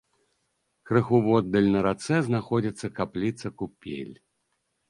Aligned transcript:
Крыху 0.89 1.19
воддаль 1.27 1.69
на 1.77 1.83
рацэ 1.87 2.15
знаходзіцца 2.31 2.91
капліца-купель. 2.97 4.15